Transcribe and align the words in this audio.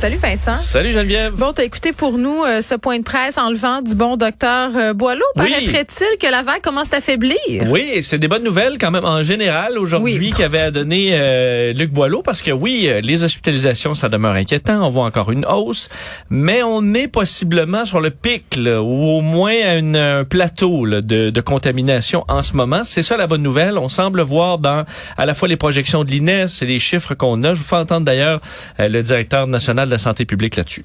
Salut 0.00 0.16
Vincent. 0.18 0.52
Salut 0.54 0.90
Geneviève. 0.90 1.32
Bon, 1.34 1.54
t'as 1.54 1.64
écouté 1.64 1.92
pour 1.92 2.18
nous 2.18 2.44
euh, 2.44 2.60
ce 2.60 2.74
point 2.74 2.98
de 2.98 3.04
presse 3.04 3.38
enlevant 3.38 3.80
du 3.80 3.94
bon 3.94 4.16
docteur 4.16 4.70
euh, 4.76 4.92
Boileau. 4.92 5.24
Oui. 5.36 5.48
Paraîtrait-il 5.48 6.18
que 6.18 6.30
la 6.30 6.42
vague 6.42 6.60
commence 6.60 6.92
à 6.92 7.00
faiblir? 7.00 7.38
Oui, 7.68 8.02
c'est 8.02 8.18
des 8.18 8.28
bonnes 8.28 8.42
nouvelles 8.44 8.76
quand 8.78 8.90
même 8.90 9.06
en 9.06 9.22
général 9.22 9.78
aujourd'hui 9.78 10.18
Oui. 10.18 10.34
qu'avait 10.36 10.60
à 10.60 10.70
donner 10.70 11.10
euh, 11.12 11.72
Luc 11.72 11.90
Boileau 11.90 12.20
parce 12.20 12.42
que 12.42 12.50
oui, 12.50 12.84
euh, 12.86 13.00
les 13.00 13.24
hospitalisations 13.24 13.94
ça 13.94 14.10
demeure 14.10 14.34
inquiétant, 14.34 14.86
on 14.86 14.90
voit 14.90 15.06
encore 15.06 15.32
une 15.32 15.46
hausse, 15.46 15.88
mais 16.28 16.62
on 16.62 16.92
est 16.92 17.08
possiblement 17.08 17.86
sur 17.86 18.00
le 18.02 18.10
pic 18.10 18.56
là, 18.58 18.82
ou 18.82 19.08
au 19.08 19.20
moins 19.22 19.54
à 19.64 19.76
une- 19.76 19.96
un 19.96 20.24
plateau 20.24 20.84
là, 20.84 21.00
de, 21.00 21.30
de 21.30 21.40
contamination 21.40 22.24
en 22.28 22.42
ce 22.42 22.52
moment. 22.54 22.84
C'est 22.84 23.02
ça 23.02 23.16
la 23.16 23.26
bonne 23.26 23.42
nouvelle. 23.42 23.78
On 23.78 23.88
semble 23.88 24.20
voir 24.20 24.58
dans 24.58 24.84
à 25.16 25.24
la 25.24 25.32
fois 25.32 25.48
les 25.48 25.56
projections 25.56 26.04
de 26.04 26.10
l'INES 26.10 26.46
et 26.60 26.66
les 26.66 26.78
chiffres 26.78 27.14
qu'on 27.14 27.42
a. 27.44 27.54
Je 27.54 27.60
vous 27.60 27.64
fais 27.64 27.76
entendre 27.76 28.04
d'ailleurs 28.04 28.40
euh, 28.80 28.88
le 28.88 29.00
directeur 29.02 29.46
national 29.46 29.83
de 29.86 29.90
la 29.90 29.98
santé 29.98 30.24
publique 30.24 30.56
là-dessus. 30.56 30.84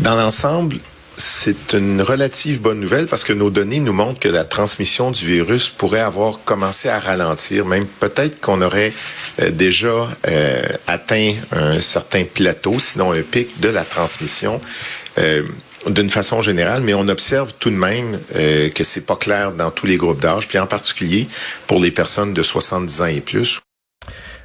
Dans 0.00 0.14
l'ensemble, 0.14 0.76
c'est 1.16 1.74
une 1.74 2.02
relative 2.02 2.60
bonne 2.60 2.80
nouvelle 2.80 3.06
parce 3.06 3.22
que 3.22 3.32
nos 3.32 3.50
données 3.50 3.80
nous 3.80 3.92
montrent 3.92 4.18
que 4.18 4.28
la 4.28 4.44
transmission 4.44 5.10
du 5.12 5.24
virus 5.24 5.68
pourrait 5.68 6.00
avoir 6.00 6.40
commencé 6.44 6.88
à 6.88 6.98
ralentir, 6.98 7.66
même 7.66 7.86
peut-être 7.86 8.40
qu'on 8.40 8.60
aurait 8.62 8.92
euh, 9.40 9.50
déjà 9.50 10.08
euh, 10.26 10.62
atteint 10.86 11.34
un 11.52 11.78
certain 11.80 12.24
plateau, 12.24 12.78
sinon 12.78 13.12
un 13.12 13.22
pic 13.22 13.60
de 13.60 13.68
la 13.68 13.84
transmission. 13.84 14.60
euh, 15.18 15.42
d'une 15.86 16.10
façon 16.10 16.40
générale, 16.42 16.82
mais 16.82 16.94
on 16.94 17.08
observe 17.08 17.52
tout 17.58 17.70
de 17.70 17.76
même 17.76 18.18
euh, 18.34 18.70
que 18.70 18.84
c'est 18.84 19.06
pas 19.06 19.16
clair 19.16 19.52
dans 19.52 19.70
tous 19.70 19.86
les 19.86 19.96
groupes 19.96 20.20
d'âge, 20.20 20.48
puis 20.48 20.58
en 20.58 20.66
particulier 20.66 21.28
pour 21.66 21.80
les 21.80 21.90
personnes 21.90 22.32
de 22.32 22.42
70 22.42 23.02
ans 23.02 23.06
et 23.06 23.20
plus, 23.20 23.60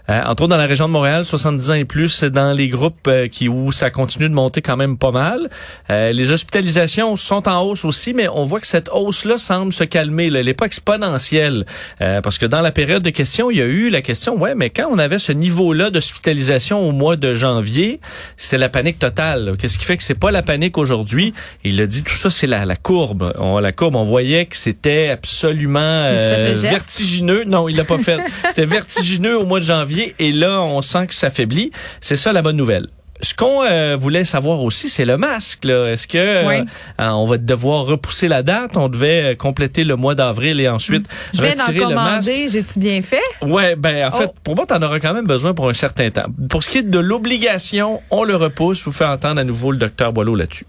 Euh, 0.09 0.21
entre 0.25 0.43
autres, 0.43 0.47
dans 0.47 0.57
la 0.57 0.65
région 0.65 0.87
de 0.87 0.93
Montréal, 0.93 1.25
70 1.25 1.69
ans 1.69 1.73
et 1.73 1.85
plus, 1.85 2.09
c'est 2.09 2.31
dans 2.31 2.53
les 2.53 2.67
groupes 2.67 3.07
euh, 3.07 3.27
qui 3.27 3.47
où 3.47 3.71
ça 3.71 3.89
continue 3.91 4.27
de 4.29 4.33
monter 4.33 4.61
quand 4.61 4.77
même 4.77 4.97
pas 4.97 5.11
mal. 5.11 5.49
Euh, 5.89 6.11
les 6.11 6.31
hospitalisations 6.31 7.15
sont 7.15 7.47
en 7.47 7.61
hausse 7.61 7.85
aussi, 7.85 8.13
mais 8.13 8.27
on 8.27 8.43
voit 8.43 8.59
que 8.59 8.67
cette 8.67 8.89
hausse-là 8.91 9.37
semble 9.37 9.73
se 9.73 9.83
calmer. 9.83 10.29
Là. 10.29 10.39
Elle 10.39 10.47
n'est 10.47 10.53
pas 10.53 10.65
exponentielle. 10.65 11.65
Euh, 12.01 12.21
parce 12.21 12.37
que 12.37 12.45
dans 12.45 12.61
la 12.61 12.71
période 12.71 13.03
de 13.03 13.09
questions, 13.09 13.51
il 13.51 13.57
y 13.57 13.61
a 13.61 13.65
eu 13.65 13.89
la 13.89 14.01
question, 14.01 14.37
ouais, 14.37 14.55
mais 14.55 14.69
quand 14.69 14.87
on 14.91 14.97
avait 14.97 15.19
ce 15.19 15.31
niveau-là 15.31 15.89
d'hospitalisation 15.89 16.79
au 16.79 16.91
mois 16.91 17.15
de 17.15 17.33
janvier, 17.33 17.99
c'était 18.37 18.57
la 18.57 18.69
panique 18.69 18.99
totale. 18.99 19.55
Qu'est-ce 19.59 19.77
qui 19.77 19.85
fait 19.85 19.97
que 19.97 20.03
c'est 20.03 20.19
pas 20.19 20.31
la 20.31 20.41
panique 20.41 20.77
aujourd'hui? 20.77 21.33
Il 21.63 21.79
a 21.81 21.87
dit, 21.87 22.03
tout 22.03 22.15
ça, 22.15 22.29
c'est 22.29 22.47
la, 22.47 22.65
la 22.65 22.75
courbe. 22.75 23.33
On, 23.37 23.59
la 23.59 23.71
courbe, 23.71 23.95
on 23.95 24.03
voyait 24.03 24.45
que 24.45 24.57
c'était 24.57 25.09
absolument 25.09 25.79
euh, 25.81 26.53
vertigineux. 26.55 27.43
Non, 27.45 27.69
il 27.69 27.75
l'a 27.75 27.83
pas 27.83 27.97
fait. 27.97 28.19
C'était 28.49 28.65
vertigineux 28.65 29.37
au 29.37 29.45
mois 29.45 29.59
de 29.59 29.65
janvier 29.65 29.98
et 30.19 30.31
là, 30.31 30.61
on 30.61 30.81
sent 30.81 31.07
que 31.07 31.13
ça 31.13 31.29
faiblit. 31.29 31.71
C'est 32.01 32.15
ça 32.15 32.31
la 32.33 32.41
bonne 32.41 32.57
nouvelle. 32.57 32.87
Ce 33.21 33.33
qu'on 33.33 33.63
euh, 33.69 33.97
voulait 33.99 34.23
savoir 34.23 34.61
aussi, 34.61 34.87
c'est 34.87 35.03
le 35.03 35.17
masque. 35.17 35.65
Est-ce 35.65 36.07
que 36.07 36.17
euh, 36.17 36.47
Oui. 36.47 36.55
euh, 37.01 37.09
on 37.09 37.25
va 37.25 37.37
devoir 37.37 37.83
repousser 37.85 38.29
la 38.29 38.43
date? 38.43 38.77
On 38.77 38.87
devait 38.87 39.33
euh, 39.33 39.35
compléter 39.35 39.83
le 39.83 39.97
mois 39.97 40.15
d'avril 40.15 40.61
et 40.61 40.69
ensuite 40.69 41.05
Je 41.33 41.41
retirer 41.41 41.79
le 41.89 41.95
masque. 41.95 42.31
J'ai-tu 42.47 42.79
bien 42.79 43.01
fait? 43.01 43.19
Ouais, 43.41 43.75
ben 43.75 44.07
en 44.07 44.11
fait, 44.11 44.29
Oh. 44.29 44.35
pour 44.41 44.55
moi, 44.55 44.65
t'en 44.65 44.81
auras 44.81 45.01
quand 45.01 45.13
même 45.13 45.27
besoin 45.27 45.53
pour 45.53 45.67
un 45.67 45.73
certain 45.73 46.09
temps. 46.11 46.27
Pour 46.49 46.63
ce 46.63 46.69
qui 46.69 46.77
est 46.77 46.83
de 46.83 46.99
l'obligation, 46.99 48.01
on 48.09 48.23
le 48.23 48.37
repousse. 48.37 48.79
Je 48.79 48.85
vous 48.85 48.93
fais 48.93 49.03
entendre 49.05 49.41
à 49.41 49.43
nouveau 49.43 49.71
le 49.73 49.77
docteur 49.79 50.13
Boileau 50.13 50.35
là-dessus. 50.35 50.65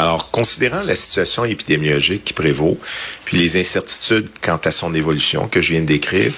Alors, 0.00 0.30
considérant 0.30 0.82
la 0.82 0.94
situation 0.94 1.44
épidémiologique 1.44 2.24
qui 2.24 2.32
prévaut, 2.32 2.78
puis 3.26 3.36
les 3.36 3.60
incertitudes 3.60 4.30
quant 4.40 4.58
à 4.64 4.70
son 4.70 4.94
évolution 4.94 5.46
que 5.46 5.60
je 5.60 5.72
viens 5.72 5.82
de 5.82 5.86
décrire, 5.86 6.32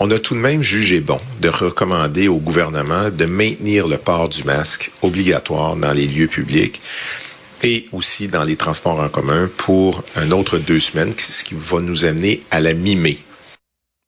on 0.00 0.10
a 0.10 0.18
tout 0.18 0.34
de 0.34 0.40
même 0.40 0.62
jugé 0.62 1.00
bon 1.00 1.18
de 1.40 1.48
recommander 1.48 2.28
au 2.28 2.36
gouvernement 2.36 3.08
de 3.08 3.24
maintenir 3.24 3.88
le 3.88 3.96
port 3.96 4.28
du 4.28 4.44
masque 4.44 4.90
obligatoire 5.00 5.76
dans 5.76 5.94
les 5.94 6.06
lieux 6.06 6.26
publics 6.26 6.82
et 7.62 7.88
aussi 7.90 8.28
dans 8.28 8.44
les 8.44 8.56
transports 8.56 9.00
en 9.00 9.08
commun 9.08 9.48
pour 9.56 10.04
un 10.16 10.30
autre 10.30 10.58
deux 10.58 10.78
semaines, 10.78 11.14
ce 11.16 11.42
qui 11.42 11.54
va 11.58 11.80
nous 11.80 12.04
amener 12.04 12.42
à 12.50 12.60
la 12.60 12.74
mi-mai. 12.74 13.16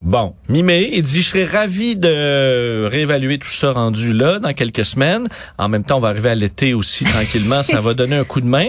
Bon, 0.04 0.36
mi-mai, 0.48 0.90
il 0.92 1.02
dit, 1.02 1.22
je 1.22 1.28
serais 1.28 1.44
ravi 1.44 1.96
de 1.96 2.86
réévaluer 2.86 3.36
tout 3.38 3.50
ça 3.50 3.72
rendu 3.72 4.12
là 4.12 4.38
dans 4.38 4.52
quelques 4.52 4.84
semaines. 4.84 5.26
En 5.58 5.68
même 5.68 5.82
temps, 5.82 5.96
on 5.96 6.00
va 6.00 6.08
arriver 6.10 6.30
à 6.30 6.36
l'été 6.36 6.72
aussi 6.72 7.04
tranquillement, 7.04 7.64
ça 7.64 7.80
va 7.80 7.94
donner 7.94 8.14
un 8.14 8.22
coup 8.22 8.40
de 8.40 8.46
main. 8.46 8.68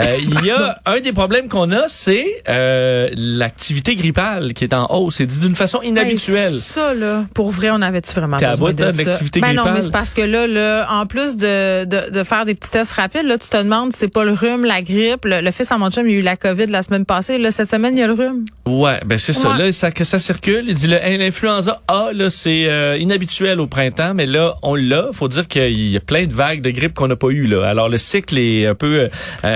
Euh, 0.00 0.16
il 0.20 0.44
y 0.44 0.50
a 0.50 0.76
un 0.84 0.98
des 0.98 1.12
problèmes 1.12 1.48
qu'on 1.48 1.70
a, 1.70 1.84
c'est 1.86 2.42
euh, 2.48 3.08
l'activité 3.14 3.94
grippale 3.94 4.52
qui 4.52 4.64
est 4.64 4.74
en 4.74 4.86
hausse. 4.90 5.14
C'est 5.14 5.26
dit 5.26 5.38
d'une 5.38 5.54
façon 5.54 5.80
inhabituelle. 5.80 6.52
Hey, 6.52 6.58
ça, 6.58 6.92
là, 6.92 7.24
pour 7.34 7.52
vrai, 7.52 7.70
on 7.70 7.80
avait-tu 7.80 8.10
vraiment 8.12 8.36
T'es 8.36 8.44
à 8.46 8.50
besoin 8.50 8.70
bout, 8.72 8.76
de 8.76 8.82
hein, 8.82 8.92
ça? 8.92 8.98
de 9.00 9.06
l'activité 9.06 9.40
ben 9.40 9.52
non, 9.52 9.62
grippale? 9.62 9.74
mais 9.74 9.80
c'est 9.82 9.92
parce 9.92 10.12
que 10.12 10.22
là, 10.22 10.48
là, 10.48 10.88
en 10.90 11.06
plus 11.06 11.36
de, 11.36 11.84
de, 11.84 12.10
de 12.10 12.24
faire 12.24 12.44
des 12.46 12.56
petits 12.56 12.70
tests 12.70 12.92
rapides, 12.94 13.26
là, 13.26 13.38
tu 13.38 13.48
te 13.48 13.56
demandes 13.56 13.92
si 13.92 14.00
c'est 14.00 14.08
pas 14.08 14.24
le 14.24 14.32
rhume, 14.32 14.64
la 14.64 14.82
grippe. 14.82 15.24
Le, 15.24 15.40
le 15.40 15.50
fils 15.52 15.70
à 15.70 15.78
mon 15.78 15.88
chum, 15.92 16.08
il 16.08 16.16
a 16.16 16.18
eu 16.18 16.22
la 16.22 16.36
COVID 16.36 16.66
la 16.66 16.82
semaine 16.82 17.04
passée. 17.04 17.38
Là, 17.38 17.52
cette 17.52 17.70
semaine, 17.70 17.96
il 17.96 18.00
y 18.00 18.02
a 18.02 18.08
le 18.08 18.14
rhume. 18.14 18.44
Ouais, 18.66 18.98
ben 19.06 19.18
c'est 19.18 19.32
ça. 19.32 19.56
Là, 19.56 19.70
ça, 19.70 19.92
que 19.92 20.02
ça 20.02 20.18
circule. 20.18 20.63
Il 20.66 20.74
dit 20.74 20.86
l'influenza 20.86 21.78
A, 21.88 22.10
là, 22.12 22.30
c'est 22.30 22.66
euh, 22.68 22.96
inhabituel 22.98 23.60
au 23.60 23.66
printemps, 23.66 24.14
mais 24.14 24.26
là, 24.26 24.54
on 24.62 24.74
l'a. 24.74 25.08
Faut 25.12 25.28
dire 25.28 25.46
qu'il 25.46 25.90
y 25.90 25.96
a 25.96 26.00
plein 26.00 26.26
de 26.26 26.32
vagues 26.32 26.60
de 26.62 26.70
grippe 26.70 26.94
qu'on 26.94 27.08
n'a 27.08 27.16
pas 27.16 27.28
eu 27.28 27.46
là. 27.46 27.66
Alors 27.68 27.88
le 27.88 27.98
cycle 27.98 28.38
est 28.38 28.66
un 28.66 28.74
peu, 28.74 29.00
euh, 29.00 29.08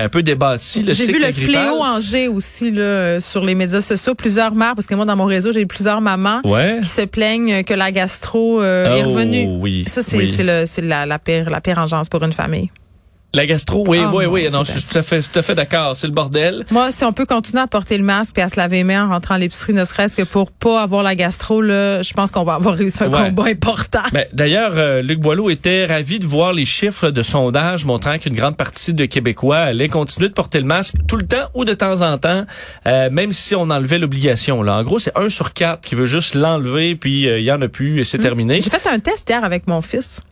un 0.05 0.09
peu 0.09 0.23
débattu. 0.23 0.83
Le 0.83 0.93
J'ai 0.93 1.07
vu 1.07 1.13
le 1.15 1.19
grippal. 1.31 1.33
fléau 1.33 1.83
en 1.83 2.01
G 2.01 2.29
aussi 2.29 2.71
là, 2.71 3.21
sur 3.21 3.45
les 3.45 3.55
médias 3.55 3.81
sociaux. 3.81 4.15
Plusieurs 4.15 4.55
mères, 4.55 4.75
parce 4.75 4.87
que 4.87 4.95
moi, 4.95 5.05
dans 5.05 5.17
mon 5.17 5.25
réseau, 5.27 5.53
j'ai 5.53 5.63
eu 5.63 5.67
plusieurs 5.67 6.01
mamans 6.01 6.41
Ouais. 6.45 6.79
qui 6.83 6.89
se 6.89 7.03
plaignent 7.03 7.65
que 7.65 7.75
la 7.75 7.91
gastro 7.93 8.61
euh, 8.63 8.97
est 8.97 9.03
Oh, 9.05 9.11
revenue. 9.11 9.47
oui, 9.61 9.85
Ça, 9.87 10.03
oui. 10.17 10.27
c'est 10.27 10.83
la, 10.83 11.07
la 11.07 11.19
pire 11.19 11.51
la 11.51 11.61
pire 11.61 11.79
engeance 11.79 12.09
pour 12.09 12.23
une 12.23 12.33
famille. 12.33 12.71
La 13.35 13.45
gastro, 13.45 13.85
oui, 13.87 13.99
Oh, 14.03 14.11
oui, 14.15 14.25
oui. 14.25 14.49
Non, 14.51 14.65
je 14.65 14.73
suis 14.73 14.89
tout 14.91 14.97
à 14.97 15.03
fait, 15.03 15.21
tout 15.21 15.39
à 15.39 15.43
fait 15.43 15.55
d'accord. 15.55 15.95
C'est 15.95 16.07
le 16.07 16.15
bordel. 16.15 16.65
Moi, 16.71 16.91
si 16.91 17.05
on 17.05 17.13
peut 17.13 17.27
continuer 17.27 17.61
à 17.61 17.67
porter 17.67 17.99
le 17.99 18.03
masque 18.05 18.39
et 18.39 18.43
à 18.43 18.49
se 18.49 18.57
laver 18.57 18.79
les 18.79 18.85
mains 18.85 19.05
en 19.07 19.11
rentrant 19.11 19.35
à 19.35 19.39
l'épicerie, 19.39 19.75
ne 19.75 19.85
serait-ce 19.85 20.17
que 20.17 20.23
pour 20.23 20.51
pas 20.51 20.81
avoir 20.83 21.03
la 21.03 21.15
gastro, 21.15 21.61
là, 21.61 22.01
je 22.01 22.11
pense 22.15 22.31
qu'on 22.31 22.45
va 22.45 22.55
avoir 22.55 22.75
réussi 22.75 23.05
un 23.05 23.11
Ouais. 23.11 23.29
combat 23.29 23.45
important. 23.51 24.01
Ben, 24.13 24.25
D'ailleurs, 24.33 24.73
euh, 24.77 25.03
Luc 25.03 25.21
Boileau 25.21 25.51
était 25.51 25.85
ravi 25.85 26.19
de 26.19 26.25
voir 26.27 26.55
les 26.55 26.65
chiffres 26.65 27.11
de 27.11 27.21
sondage 27.21 27.85
montrant 27.85 28.17
qu'une 28.19 28.33
grande 28.35 28.57
partie 28.57 28.95
de 28.95 29.05
Québécois 29.05 29.59
allaient 29.59 29.89
continuer 29.89 30.29
de 30.31 30.35
porter 30.35 30.59
le 30.61 30.67
masque 30.67 30.95
tout 31.07 31.17
le 31.19 31.27
temps 31.27 31.49
ou 31.53 31.67
de 31.67 31.75
temps 31.75 32.01
en 32.01 32.17
temps, 32.17 32.47
euh, 32.87 33.11
même 33.11 33.33
si 33.33 33.55
on 33.55 33.69
enlevait 33.69 33.99
l'obligation. 33.99 34.63
Là, 34.63 34.77
En 34.77 34.83
gros, 34.85 34.99
c'est 35.01 35.17
un 35.19 35.29
sur 35.29 35.53
quatre 35.53 35.83
qui 35.83 35.95
veut 35.97 36.07
juste 36.07 36.35
l'enlever, 36.35 36.97
puis 36.97 37.29
euh, 37.29 37.39
il 37.41 37.45
y 37.45 37.53
en 37.53 37.61
a 37.61 37.69
plus 37.69 38.01
et 38.01 38.05
c'est 38.05 38.17
terminé. 38.19 38.63
J'ai 38.63 38.71
fait 38.71 38.89
un 38.89 38.99
test 39.01 39.29
hier 39.29 39.45
avec 39.45 39.67
mon 39.67 39.83
fils. 39.83 40.23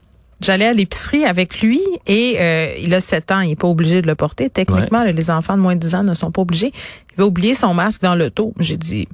J'allais 0.40 0.66
à 0.66 0.74
l'épicerie 0.74 1.24
avec 1.24 1.62
lui 1.62 1.80
et 2.06 2.36
euh, 2.38 2.74
il 2.78 2.92
a 2.92 3.00
7 3.00 3.32
ans, 3.32 3.40
il 3.40 3.52
est 3.52 3.56
pas 3.56 3.68
obligé 3.68 4.02
de 4.02 4.06
le 4.06 4.14
porter. 4.14 4.50
Techniquement, 4.50 5.02
là, 5.02 5.12
les 5.12 5.30
enfants 5.30 5.56
de 5.56 5.62
moins 5.62 5.74
de 5.74 5.80
10 5.80 5.94
ans 5.94 6.04
ne 6.04 6.12
sont 6.12 6.30
pas 6.30 6.42
obligés. 6.42 6.72
Il 7.12 7.16
va 7.16 7.26
oublier 7.26 7.54
son 7.54 7.72
masque 7.72 8.02
dans 8.02 8.14
l'auto. 8.14 8.52
J'ai 8.58 8.76
dit, 8.76 9.08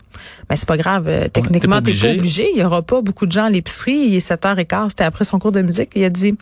ben 0.48 0.56
c'est 0.56 0.66
pas 0.66 0.76
grave, 0.76 1.06
euh, 1.06 1.28
techniquement, 1.28 1.80
t'es 1.80 1.92
t'es 1.92 2.08
pas 2.08 2.12
obligé. 2.14 2.50
Il 2.52 2.60
y 2.60 2.64
aura 2.64 2.82
pas 2.82 3.02
beaucoup 3.02 3.26
de 3.26 3.32
gens 3.32 3.44
à 3.44 3.50
l'épicerie. 3.50 4.02
Il 4.06 4.14
est 4.14 4.30
7h15, 4.30 4.90
c'était 4.90 5.04
après 5.04 5.24
son 5.24 5.38
cours 5.38 5.52
de 5.52 5.62
musique. 5.62 5.90
Il 5.94 6.02
a 6.02 6.10
dit, 6.10 6.34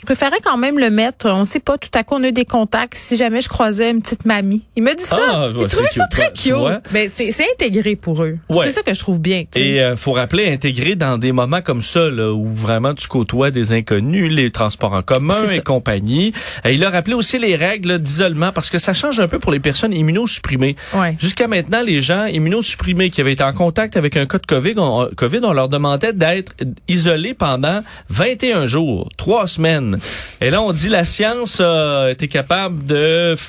je 0.00 0.06
préférais 0.06 0.38
quand 0.42 0.56
même 0.56 0.78
le 0.78 0.90
mettre. 0.90 1.28
On 1.28 1.44
sait 1.44 1.60
pas, 1.60 1.76
tout 1.76 1.90
à 1.94 2.04
coup, 2.04 2.14
on 2.16 2.24
a 2.24 2.28
eu 2.28 2.32
des 2.32 2.46
contacts. 2.46 2.94
Si 2.96 3.16
jamais 3.16 3.40
je 3.42 3.48
croisais 3.48 3.90
une 3.90 4.00
petite 4.00 4.24
mamie. 4.24 4.62
Il 4.76 4.82
m'a 4.82 4.94
dit 4.94 5.04
ça. 5.04 5.18
Ah, 5.20 5.48
il 5.50 5.66
trouvait 5.66 5.88
ça 5.90 6.04
cute, 6.04 6.10
très 6.10 6.32
cute. 6.32 6.54
Ben, 6.92 7.08
c'est 7.08 7.46
intégré 7.52 7.96
pour 7.96 8.22
eux. 8.22 8.38
Ouais. 8.48 8.64
C'est 8.64 8.72
ça 8.72 8.82
que 8.82 8.94
je 8.94 8.98
trouve 8.98 9.20
bien. 9.20 9.42
tu 9.42 9.60
sais. 9.60 9.66
Et 9.66 9.82
euh, 9.82 9.96
faut 9.96 10.12
rappeler, 10.12 10.50
intégrer 10.50 10.96
dans 10.96 11.18
des 11.18 11.32
moments 11.32 11.60
comme 11.60 11.82
ça, 11.82 12.10
là, 12.10 12.32
où 12.32 12.46
vraiment 12.46 12.94
tu 12.94 13.08
côtoies 13.08 13.50
des 13.50 13.72
inconnus, 13.72 14.32
les 14.32 14.50
transports 14.50 14.94
en 14.94 15.02
commun 15.02 15.44
et 15.44 15.56
ça. 15.56 15.60
compagnie. 15.60 16.32
Euh, 16.64 16.72
il 16.72 16.82
a 16.84 16.90
rappelé 16.90 17.14
aussi 17.14 17.38
les 17.38 17.54
règles 17.56 17.98
d'isolement 17.98 18.52
parce 18.52 18.70
que 18.70 18.78
ça 18.78 18.94
change 18.94 19.20
un 19.20 19.28
peu 19.28 19.38
pour 19.38 19.52
les 19.52 19.60
personnes 19.60 19.92
immunosupprimées. 19.92 20.76
Ouais. 20.94 21.16
Jusqu'à 21.18 21.46
maintenant, 21.46 21.82
les 21.84 22.00
gens 22.00 22.24
immunosupprimés 22.24 23.10
qui 23.10 23.20
avaient 23.20 23.32
été 23.32 23.44
en 23.44 23.52
contact 23.52 23.96
avec 23.96 24.16
un 24.16 24.24
cas 24.26 24.38
de 24.38 24.46
COVID, 24.46 24.74
on, 24.78 25.10
COVID, 25.14 25.40
on 25.42 25.52
leur 25.52 25.68
demandait 25.68 26.12
d'être 26.12 26.52
isolés 26.88 27.34
pendant 27.34 27.82
21 28.08 28.66
jours, 28.66 29.10
trois 29.18 29.46
semaines. 29.46 29.89
Et 30.40 30.50
là, 30.50 30.62
on 30.62 30.72
dit 30.72 30.88
la 30.88 31.04
science 31.04 31.60
a 31.60 32.10
été 32.10 32.28
capable 32.28 32.84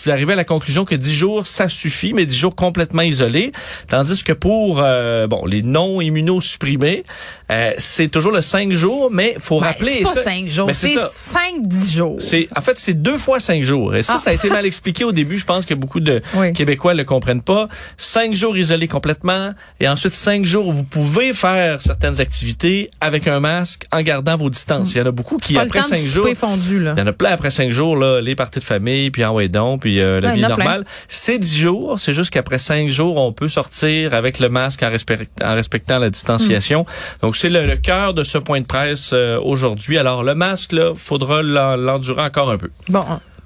d'arriver 0.05 0.33
à 0.33 0.35
la 0.35 0.43
conclusion 0.43 0.85
que 0.85 0.95
10 0.95 1.13
jours, 1.13 1.47
ça 1.47 1.69
suffit, 1.69 2.13
mais 2.13 2.25
10 2.25 2.37
jours 2.37 2.55
complètement 2.55 3.01
isolés. 3.01 3.51
Tandis 3.87 4.23
que 4.23 4.33
pour 4.33 4.79
euh, 4.81 5.27
bon 5.27 5.45
les 5.45 5.61
non 5.61 6.01
immunosupprimés, 6.01 7.03
euh, 7.51 7.71
c'est 7.77 8.07
toujours 8.09 8.31
le 8.31 8.41
5 8.41 8.71
jours, 8.71 9.09
mais 9.11 9.35
faut 9.39 9.59
Ben, 9.59 9.67
rappeler 9.67 9.97
c'est 9.97 10.03
pas 10.03 10.09
ça- 10.09 10.23
cinq 10.23 10.47
jours, 10.47 10.67
Ben, 10.67 10.73
c'est 10.73 10.87
ça. 10.89 11.09
cinq, 11.11 11.61
dix 11.67 11.93
jours. 11.95 12.15
C'est 12.19 12.47
en 12.55 12.61
fait 12.61 12.79
c'est 12.79 12.93
deux 12.93 13.17
fois 13.17 13.39
cinq 13.39 13.61
jours 13.63 13.93
et 13.95 14.03
ça 14.03 14.13
Ah. 14.15 14.19
ça 14.19 14.29
a 14.29 14.33
été 14.33 14.49
mal 14.49 14.65
expliqué 14.65 15.03
au 15.03 15.11
début. 15.11 15.37
Je 15.37 15.45
pense 15.45 15.65
que 15.65 15.73
beaucoup 15.73 15.99
de 15.99 16.21
Oui. 16.35 16.53
Québécois 16.53 16.93
le 16.93 17.03
comprennent 17.03 17.41
pas. 17.43 17.67
Cinq 17.97 18.33
jours 18.33 18.57
isolés 18.57 18.87
complètement 18.87 19.51
et 19.79 19.87
ensuite 19.89 20.13
cinq 20.13 20.45
jours 20.45 20.67
où 20.67 20.71
vous 20.71 20.83
pouvez 20.83 21.33
faire 21.33 21.81
certaines 21.81 22.21
activités 22.21 22.89
avec 23.01 23.27
un 23.27 23.39
masque 23.39 23.83
en 23.91 24.01
gardant 24.01 24.35
vos 24.37 24.49
distances. 24.49 24.93
Il 24.93 24.99
y 24.99 25.01
en 25.01 25.05
a 25.07 25.11
beaucoup 25.11 25.37
qui 25.37 25.53
Pas 25.55 25.61
après 25.61 25.81
temps 25.81 25.89
de 25.89 25.95
cinq 25.95 26.05
jours 26.07 26.27
est 26.27 26.35
fondu, 26.35 26.79
là. 26.79 26.93
Il 26.95 26.99
y 26.99 27.03
en 27.03 27.07
a 27.07 27.13
plein 27.13 27.31
après 27.31 27.51
cinq 27.51 27.71
jours, 27.71 27.95
là, 27.97 28.21
les 28.21 28.35
parties 28.35 28.59
de 28.59 28.63
famille, 28.65 29.11
puis 29.11 29.25
en 29.25 29.33
ouais 29.33 29.49
donc, 29.49 29.81
puis 29.81 29.99
euh, 29.99 30.19
la 30.21 30.29
Ouais, 30.29 30.35
vie 30.35 30.41
normale. 30.41 30.85
C'est 31.07 31.37
dix 31.39 31.57
jours, 31.57 31.99
c'est 31.99 32.13
juste 32.13 32.31
qu'après 32.31 32.59
cinq 32.59 32.89
jours, 32.89 33.17
on 33.17 33.33
peut 33.33 33.47
sortir 33.47 34.13
avec 34.13 34.39
le 34.39 34.49
masque 34.49 34.83
en, 34.83 34.89
respect- 34.89 35.27
en 35.43 35.53
respectant 35.55 35.99
la 35.99 36.09
distanciation. 36.09 36.85
Donc, 37.21 37.35
c'est 37.41 37.49
le, 37.49 37.65
le 37.65 37.75
cœur 37.77 38.13
de 38.13 38.23
ce 38.23 38.37
point 38.37 38.61
de 38.61 38.65
presse 38.65 39.11
euh, 39.13 39.39
aujourd'hui. 39.41 39.97
Alors, 39.97 40.23
le 40.23 40.35
masque, 40.35 40.71
là, 40.73 40.93
faudra 40.95 41.41
l'en- 41.41 41.75
l'endurer 41.75 42.21
encore 42.23 42.51
un 42.51 42.57
peu. 42.57 42.69
Bon, 42.89 43.03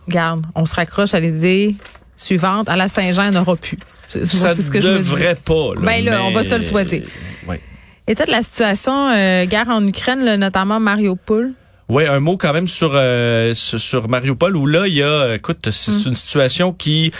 garde, 0.10 0.46
on 0.56 0.66
se 0.66 0.76
raccroche 0.76 1.14
à 1.14 1.20
l'idée 1.20 1.76
suivante. 2.18 2.68
À 2.70 2.76
la 2.76 2.88
Saint-Jean, 2.88 3.26
il 3.26 3.32
n'y 3.32 3.38
aura 3.38 3.56
plus. 3.56 3.78
C'est 4.08 4.26
ce 4.26 4.70
que 4.72 4.80
je 4.82 4.90
me 4.90 4.98
dis. 4.98 5.04
devrait 5.10 5.36
pas. 5.36 5.74
Là, 5.76 5.82
Ben 5.82 6.06
là, 6.06 6.24
on 6.24 6.32
va 6.32 6.44
se 6.44 6.56
le 6.56 6.62
souhaiter. 6.62 7.04
Ouais. 7.48 7.62
État 8.08 8.26
de 8.26 8.32
la 8.32 8.44
situation, 8.44 9.10
euh, 9.10 9.46
guerre 9.46 9.70
en 9.70 9.86
Ukraine, 9.88 10.24
là, 10.24 10.38
notamment 10.38 10.80
Mariupol. 10.80 11.54
Oui, 11.90 12.06
un 12.08 12.20
mot 12.20 12.36
quand 12.38 12.52
même 12.54 12.68
sur 12.68 12.92
euh, 12.96 13.54
sur, 13.54 14.08
Mariupol 14.10 14.56
où 14.56 14.66
là 14.66 14.88
il 14.88 14.96
y 14.96 15.04
a 15.04 15.08
euh, 15.08 15.36
écoute 15.36 15.70
c'est 15.72 15.92
Mm. 15.92 16.08
une 16.10 16.16
situation 16.16 16.74
qui 16.74 17.12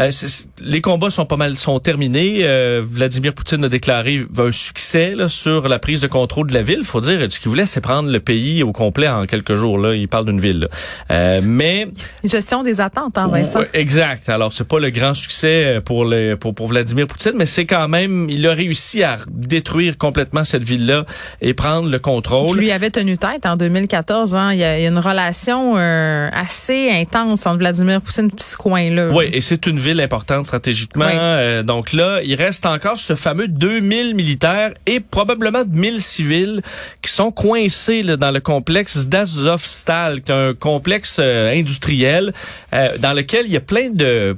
euh, 0.00 0.10
les 0.60 0.80
combats 0.80 1.10
sont 1.10 1.26
pas 1.26 1.36
mal 1.36 1.56
sont 1.56 1.78
terminés. 1.80 2.40
Euh, 2.42 2.82
Vladimir 2.84 3.34
Poutine 3.34 3.64
a 3.64 3.68
déclaré 3.68 4.24
un 4.38 4.52
succès 4.52 5.14
là, 5.14 5.28
sur 5.28 5.68
la 5.68 5.78
prise 5.78 6.00
de 6.00 6.06
contrôle 6.06 6.48
de 6.48 6.54
la 6.54 6.62
ville. 6.62 6.84
Faut 6.84 7.00
dire 7.00 7.20
ce 7.30 7.40
qu'il 7.40 7.48
voulait 7.48 7.66
c'est 7.66 7.80
prendre 7.80 8.10
le 8.10 8.20
pays 8.20 8.62
au 8.62 8.72
complet 8.72 9.08
en 9.08 9.26
quelques 9.26 9.54
jours 9.54 9.78
là. 9.78 9.94
Il 9.94 10.08
parle 10.08 10.26
d'une 10.26 10.40
ville. 10.40 10.60
là. 10.60 10.68
Euh, 11.10 11.40
mais 11.42 11.88
Gestion 12.24 12.62
des 12.62 12.80
attentes, 12.80 13.18
hein, 13.18 13.28
Vincent. 13.28 13.60
Ouais, 13.60 13.70
exact. 13.74 14.28
Alors 14.28 14.52
c'est 14.52 14.66
pas 14.66 14.78
le 14.78 14.90
grand 14.90 15.14
succès 15.14 15.64
euh, 15.76 15.80
pour 15.80 16.04
le 16.04 16.36
pour, 16.36 16.54
pour 16.54 16.68
Vladimir 16.68 17.06
Poutine, 17.06 17.32
mais 17.34 17.46
c'est 17.46 17.66
quand 17.66 17.88
même 17.88 18.28
il 18.30 18.46
a 18.46 18.52
réussi 18.52 19.02
à 19.02 19.18
détruire 19.28 19.96
complètement 19.98 20.44
cette 20.44 20.64
ville 20.64 20.86
là 20.86 21.04
et 21.40 21.54
prendre 21.54 21.88
le 21.88 21.98
contrôle. 21.98 22.58
lui 22.58 22.70
avait 22.70 22.90
tenu 22.90 23.16
tête 23.18 23.46
en 23.46 23.56
2014. 23.56 24.34
Hein. 24.34 24.52
Il, 24.52 24.58
y 24.58 24.64
a, 24.64 24.78
il 24.78 24.82
y 24.82 24.86
a 24.86 24.88
une 24.88 24.98
relation 24.98 25.74
euh, 25.76 26.28
assez 26.32 26.90
intense 26.90 27.46
entre 27.46 27.58
Vladimir 27.58 28.00
Poutine 28.00 28.26
et 28.26 28.42
ce 28.42 28.56
coin-là. 28.56 29.10
Oui, 29.12 29.26
et 29.32 29.40
c'est 29.40 29.66
une 29.66 29.78
ville 29.82 30.00
importante 30.00 30.46
stratégiquement. 30.46 31.06
Oui. 31.06 31.12
Euh, 31.14 31.62
donc 31.62 31.92
là, 31.92 32.20
il 32.24 32.34
reste 32.34 32.66
encore 32.66 32.98
ce 32.98 33.14
fameux 33.14 33.48
2000 33.48 34.14
militaires 34.14 34.72
et 34.86 35.00
probablement 35.00 35.64
1000 35.68 36.00
civils 36.00 36.62
qui 37.02 37.10
sont 37.10 37.30
coincés 37.30 38.02
là, 38.02 38.16
dans 38.16 38.30
le 38.30 38.40
complexe 38.40 39.06
d'Azovstal, 39.06 40.22
qui 40.22 40.32
est 40.32 40.34
un 40.34 40.54
complexe 40.54 41.18
euh, 41.20 41.52
industriel 41.52 42.32
euh, 42.72 42.96
dans 42.98 43.12
lequel 43.12 43.46
il 43.46 43.52
y 43.52 43.56
a 43.56 43.60
plein 43.60 43.90
de 43.90 44.36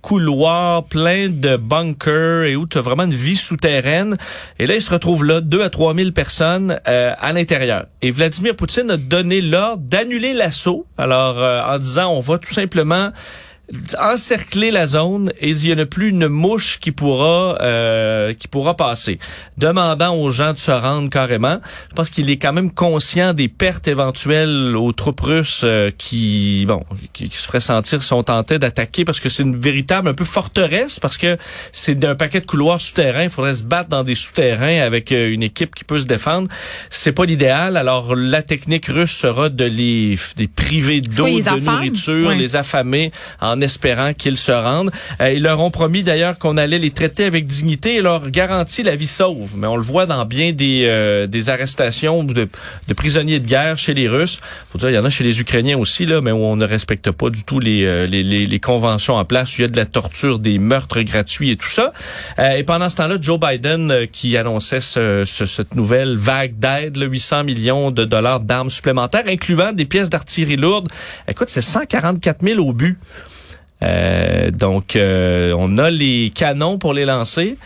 couloirs, 0.00 0.84
plein 0.84 1.28
de 1.28 1.56
bunkers 1.56 2.44
et 2.44 2.56
où 2.56 2.66
tu 2.66 2.78
as 2.78 2.80
vraiment 2.80 3.04
une 3.04 3.14
vie 3.14 3.36
souterraine. 3.36 4.16
Et 4.58 4.66
là, 4.66 4.74
il 4.74 4.82
se 4.82 4.90
retrouve 4.90 5.24
là, 5.24 5.40
2 5.40 5.62
à 5.62 5.70
3 5.70 5.94
000 5.94 6.10
personnes 6.12 6.80
euh, 6.88 7.12
à 7.18 7.32
l'intérieur. 7.32 7.86
Et 8.02 8.10
Vladimir 8.10 8.56
Poutine 8.56 8.90
a 8.90 8.96
donné 8.96 9.40
l'ordre 9.40 9.82
d'annuler 9.82 10.32
l'assaut. 10.32 10.86
Alors, 10.98 11.38
euh, 11.38 11.62
en 11.62 11.78
disant, 11.78 12.12
on 12.12 12.20
va 12.20 12.38
tout 12.38 12.52
simplement 12.52 13.10
encercler 13.98 14.70
la 14.70 14.86
zone 14.86 15.32
et 15.40 15.50
il 15.50 15.56
n'y 15.56 15.72
en 15.72 15.78
a 15.78 15.86
plus 15.86 16.08
une 16.08 16.28
mouche 16.28 16.78
qui 16.80 16.90
pourra 16.90 17.56
euh, 17.60 18.34
qui 18.34 18.48
pourra 18.48 18.76
passer. 18.76 19.18
Demandant 19.58 20.14
aux 20.14 20.30
gens 20.30 20.52
de 20.52 20.58
se 20.58 20.70
rendre 20.70 21.08
carrément. 21.08 21.60
Je 21.90 21.94
pense 21.94 22.10
qu'il 22.10 22.30
est 22.30 22.36
quand 22.36 22.52
même 22.52 22.72
conscient 22.72 23.32
des 23.32 23.48
pertes 23.48 23.86
éventuelles 23.88 24.74
aux 24.76 24.92
troupes 24.92 25.20
russes 25.20 25.62
euh, 25.64 25.90
qui 25.96 26.64
bon 26.66 26.82
qui, 27.12 27.28
qui 27.28 27.36
se 27.36 27.46
feraient 27.46 27.60
sentir 27.60 28.02
si 28.02 28.12
on 28.12 28.22
tentait 28.22 28.58
d'attaquer 28.58 29.04
parce 29.04 29.20
que 29.20 29.28
c'est 29.28 29.42
une 29.42 29.58
véritable 29.58 30.08
un 30.08 30.14
peu 30.14 30.24
forteresse 30.24 30.98
parce 30.98 31.16
que 31.16 31.36
c'est 31.72 31.94
d'un 31.94 32.16
paquet 32.16 32.40
de 32.40 32.46
couloirs 32.46 32.80
souterrains. 32.80 33.24
Il 33.24 33.30
faudrait 33.30 33.54
se 33.54 33.64
battre 33.64 33.88
dans 33.88 34.02
des 34.02 34.14
souterrains 34.14 34.80
avec 34.80 35.12
euh, 35.12 35.32
une 35.32 35.42
équipe 35.42 35.74
qui 35.74 35.84
peut 35.84 36.00
se 36.00 36.06
défendre. 36.06 36.48
C'est 36.90 37.12
pas 37.12 37.24
l'idéal. 37.24 37.76
Alors 37.76 38.16
la 38.16 38.42
technique 38.42 38.86
russe 38.86 39.12
sera 39.12 39.48
de 39.48 39.64
les, 39.64 40.18
les 40.36 40.48
priver 40.48 41.00
d'eau, 41.00 41.26
de 41.26 41.60
nourriture, 41.60 42.30
les 42.30 42.56
affamer 42.56 43.12
en 43.40 43.59
espérant 43.60 44.12
qu'ils 44.14 44.36
se 44.38 44.52
rendent. 44.52 44.90
Euh, 45.20 45.32
ils 45.32 45.42
leur 45.42 45.60
ont 45.60 45.70
promis 45.70 46.02
d'ailleurs 46.02 46.38
qu'on 46.38 46.56
allait 46.56 46.78
les 46.78 46.90
traiter 46.90 47.24
avec 47.24 47.46
dignité 47.46 47.96
et 47.96 48.00
leur 48.00 48.30
garantir 48.30 48.84
la 48.84 48.96
vie 48.96 49.06
sauve. 49.06 49.56
Mais 49.56 49.66
on 49.66 49.76
le 49.76 49.82
voit 49.82 50.06
dans 50.06 50.24
bien 50.24 50.52
des, 50.52 50.82
euh, 50.84 51.26
des 51.26 51.48
arrestations 51.50 52.24
de, 52.24 52.48
de 52.88 52.94
prisonniers 52.94 53.40
de 53.40 53.46
guerre 53.46 53.78
chez 53.78 53.94
les 53.94 54.08
Russes. 54.08 54.40
Faut 54.70 54.78
dire, 54.78 54.90
il 54.90 54.94
y 54.94 54.98
en 54.98 55.04
a 55.04 55.10
chez 55.10 55.24
les 55.24 55.40
Ukrainiens 55.40 55.78
aussi, 55.78 56.06
là, 56.06 56.20
mais 56.20 56.32
où 56.32 56.36
on 56.44 56.56
ne 56.56 56.64
respecte 56.66 57.10
pas 57.10 57.30
du 57.30 57.44
tout 57.44 57.60
les, 57.60 57.84
euh, 57.84 58.06
les, 58.06 58.22
les, 58.22 58.46
les 58.46 58.60
conventions 58.60 59.16
en 59.16 59.24
place. 59.24 59.58
Il 59.58 59.62
y 59.62 59.64
a 59.64 59.68
de 59.68 59.76
la 59.76 59.86
torture, 59.86 60.38
des 60.38 60.58
meurtres 60.58 61.00
gratuits 61.02 61.50
et 61.50 61.56
tout 61.56 61.68
ça. 61.68 61.92
Euh, 62.38 62.56
et 62.56 62.64
pendant 62.64 62.88
ce 62.88 62.96
temps-là, 62.96 63.16
Joe 63.20 63.38
Biden, 63.40 63.90
euh, 63.90 64.06
qui 64.10 64.36
annonçait 64.36 64.80
ce, 64.80 65.24
ce- 65.26 65.46
cette 65.46 65.74
nouvelle 65.74 66.16
vague 66.16 66.58
d'aide, 66.58 66.96
là, 66.96 67.06
800 67.06 67.44
millions 67.44 67.90
de 67.90 68.04
dollars 68.04 68.40
d'armes 68.40 68.70
supplémentaires, 68.70 69.24
incluant 69.26 69.72
des 69.72 69.84
pièces 69.84 70.10
d'artillerie 70.10 70.56
lourde. 70.56 70.88
Écoute, 71.28 71.48
c'est 71.50 71.60
144 71.60 72.44
000 72.44 72.58
au 72.66 72.72
but. 72.72 72.98
Euh, 73.82 74.50
donc, 74.50 74.96
euh, 74.96 75.54
on 75.56 75.78
a 75.78 75.90
les 75.90 76.30
canons 76.34 76.78
pour 76.78 76.92
les 76.92 77.04
lancer 77.04 77.56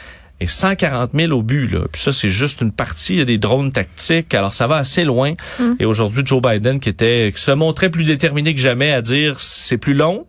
et 0.41 0.47
140 0.47 1.11
000 1.15 1.33
au 1.33 1.43
but. 1.43 1.73
Là. 1.73 1.81
Puis 1.91 2.03
ça, 2.03 2.13
c'est 2.13 2.29
juste 2.29 2.61
une 2.61 2.73
partie. 2.73 3.15
Il 3.15 3.19
y 3.19 3.23
a 3.23 3.25
des 3.25 3.39
drones 3.39 3.73
tactiques. 3.73 4.35
Alors, 4.35 4.53
ça 4.53 4.67
va 4.67 4.77
assez 4.77 5.05
loin. 5.05 5.35
Et 5.79 5.85
aujourd'hui, 5.85 6.23
Joe 6.25 6.43
Biden, 6.43 6.81
qui 6.81 6.89
était 6.89 7.33
qui 7.35 7.41
se 7.41 7.53
montrait 7.53 7.89
plus 7.89 8.05
déterminé 8.05 8.55
que 8.55 8.61
jamais 8.61 8.93
à 8.93 9.01
dire 9.01 9.41
c'est 9.41 9.79
plus 9.79 9.95
long 9.95 10.27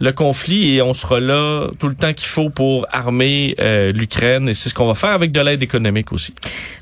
le 0.00 0.12
conflit 0.12 0.76
et 0.76 0.82
on 0.82 0.94
sera 0.94 1.20
là 1.20 1.68
tout 1.78 1.88
le 1.88 1.94
temps 1.94 2.12
qu'il 2.12 2.28
faut 2.28 2.50
pour 2.50 2.86
armer 2.92 3.54
euh, 3.60 3.92
l'Ukraine. 3.92 4.48
Et 4.48 4.54
c'est 4.54 4.68
ce 4.68 4.74
qu'on 4.74 4.86
va 4.86 4.94
faire 4.94 5.10
avec 5.10 5.32
de 5.32 5.40
l'aide 5.40 5.62
économique 5.62 6.12
aussi. 6.12 6.34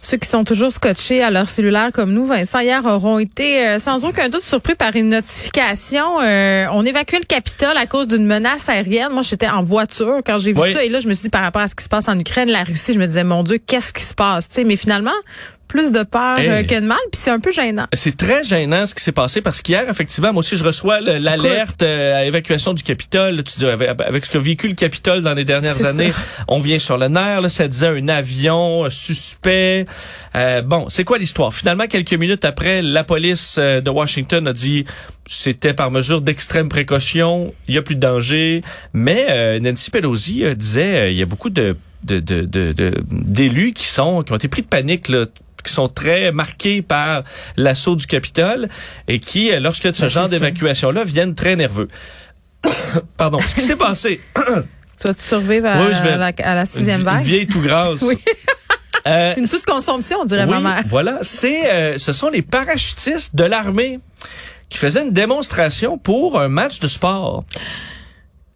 Ceux 0.03 0.17
qui 0.19 0.29
sont 0.29 0.45
toujours 0.45 0.71
scotchés 0.71 1.23
à 1.23 1.31
leur 1.31 1.49
cellulaire 1.49 1.91
comme 1.93 2.13
nous, 2.13 2.27
Vincent, 2.27 2.61
hier 2.61 2.85
auront 2.85 3.19
été 3.19 3.67
euh, 3.67 3.79
sans 3.79 4.05
aucun 4.05 4.29
doute 4.29 4.43
surpris 4.43 4.75
par 4.75 4.95
une 4.97 5.09
notification. 5.09 6.21
Euh, 6.23 6.67
on 6.73 6.85
évacuait 6.85 7.19
le 7.19 7.25
Capitole 7.25 7.77
à 7.77 7.87
cause 7.87 8.07
d'une 8.09 8.27
menace 8.27 8.69
aérienne. 8.69 9.09
Moi, 9.13 9.23
j'étais 9.23 9.49
en 9.49 9.63
voiture 9.63 10.19
quand 10.25 10.39
j'ai 10.39 10.53
vu 10.53 10.61
Oui. 10.61 10.73
ça. 10.73 10.85
Et 10.85 10.89
là, 10.89 11.01
je 11.01 11.09
me 11.09 11.15
suis 11.15 11.23
dit, 11.25 11.29
par 11.29 11.43
rapport 11.43 11.63
à 11.63 11.69
ce 11.69 11.75
qui 11.75 11.85
se 11.85 11.89
passe 11.89 12.09
en 12.09 12.19
Ukraine, 12.19 12.49
la 12.51 12.63
Russie, 12.63 12.93
je 12.93 12.99
me 12.99 13.07
disais, 13.07 13.25
mon 13.25 13.43
Dieu, 13.43 13.59
qu'est-ce 13.65 13.93
qui 13.93 14.03
se 14.03 14.15
passe? 14.15 14.49
Tu 14.49 14.57
sais, 14.57 14.65
mais 14.65 14.77
finalement, 14.77 15.11
plus 15.67 15.93
de 15.93 16.03
peur 16.03 16.39
Hey. 16.39 16.49
euh, 16.49 16.63
que 16.63 16.75
de 16.81 16.87
mal. 16.87 16.99
Puis 17.13 17.21
c'est 17.23 17.31
un 17.31 17.41
peu 17.41 17.53
gênant. 17.53 17.87
C'est 17.93 18.17
très 18.17 18.45
gênant 18.45 18.87
ce 18.87 18.95
qui 18.95 19.03
s'est 19.03 19.13
passé 19.13 19.41
parce 19.41 19.63
qu'hier, 19.63 19.89
effectivement, 19.89 20.33
moi 20.33 20.41
aussi, 20.41 20.57
je 20.57 20.65
reçois 20.65 21.01
le- 21.01 21.19
l'alerte 21.19 21.83
euh, 21.83 22.17
à 22.19 22.25
évacuation 22.25 22.75
du 22.75 22.83
Capitole. 22.83 23.43
Tu 23.45 23.59
dis, 23.59 23.67
avec, 23.67 23.89
avec 24.01 24.25
ce 24.25 24.31
que 24.31 24.39
vécu 24.39 24.69
le 24.69 24.75
Capitole 24.75 25.23
dans 25.23 25.35
les 25.35 25.45
dernières 25.45 25.85
années, 25.85 26.13
ça. 26.13 26.45
on 26.49 26.61
vient 26.61 26.79
sur 26.79 26.99
le 26.99 27.09
nerf. 27.09 27.41
Là, 27.41 27.49
ça 27.49 27.69
disait 27.69 27.89
un 27.89 28.09
avion 28.09 28.89
suspect. 28.91 29.87
Euh, 30.35 30.63
bon, 30.63 30.87
c'est 30.89 31.05
quoi 31.05 31.19
l'histoire? 31.19 31.53
Finalement, 31.55 31.87
quelques 31.87 32.15
minutes 32.15 32.45
après, 32.45 32.83
la 32.83 33.05
police 33.05 33.57
euh, 33.59 33.81
de 33.81 33.91
Washington 33.91 34.47
a 34.49 34.53
dit 34.53 34.85
c'était 35.27 35.75
par 35.75 35.91
mesure 35.91 36.21
d'extrême 36.21 36.69
précaution, 36.69 37.53
il 37.67 37.75
y 37.75 37.79
a 37.79 37.83
plus 37.83 37.97
de 37.97 38.01
danger. 38.01 38.61
Mais 38.93 39.59
Nancy 39.61 39.91
Pelosi 39.91 40.45
disait, 40.55 41.13
il 41.13 41.19
y 41.19 41.23
a 41.23 41.27
beaucoup 41.27 41.51
de 41.51 41.77
de- 42.05 42.21
de- 42.21 42.43
de- 42.43 42.73
de- 42.73 42.95
d'élus 43.11 43.73
qui 43.73 43.87
sont 43.87 44.23
qui 44.23 44.33
ont 44.33 44.37
été 44.37 44.47
pris 44.47 44.63
de 44.63 44.69
panique 44.69 45.09
là, 45.09 45.25
qui 45.67 45.73
sont 45.73 45.89
très 45.89 46.33
marqués 46.33 46.81
par 46.83 47.23
l'assaut 47.57 47.97
du 47.97 48.07
Capitole 48.07 48.69
et 49.09 49.19
qui, 49.21 49.53
euh, 49.53 49.61
lorsque 49.61 49.87
de 49.87 49.93
ce 49.95 50.03
Ben, 50.03 50.09
genre 50.09 50.29
d'évacuation-là, 50.29 51.05
viennent 51.05 51.35
très 51.35 51.57
nerveux. 51.57 51.89
Pardon. 53.17 53.39
Ce 53.47 53.55
qui 53.55 53.61
s'est 53.61 53.77
passé, 53.77 54.21
Tu 54.99 55.09
survivre 55.19 55.67
à, 55.67 55.83
Oui, 55.83 55.93
je 55.93 56.03
vais- 56.03 56.13
à 56.13 56.17
la, 56.17 56.33
à 56.43 56.55
la 56.55 56.61
une, 56.61 56.67
sixième 56.67 57.01
une 57.01 57.05
vague? 57.05 57.23
vieille 57.23 57.47
tout 57.47 57.61
grasse. 57.61 58.01
Oui. 58.09 58.17
Euh, 59.07 59.35
Une 59.37 59.47
toute 59.49 59.65
consomption, 59.67 60.19
on 60.23 60.25
dirait 60.25 60.45
oui, 60.45 60.51
ma 60.51 60.61
mère. 60.61 60.83
Voilà, 60.89 61.19
c'est 61.23 61.71
euh, 61.71 61.99
ce 61.99 62.13
sont 62.13 62.29
les 62.29 62.43
parachutistes 62.43 63.37
de 63.37 63.45
l'armée 63.45 64.01
qui 64.69 64.79
faisaient 64.79 65.03
une 65.03 65.13
démonstration 65.13 65.97
pour 65.99 66.41
un 66.41 66.49
match 66.49 66.81
de 66.81 66.89
sport. 66.89 67.45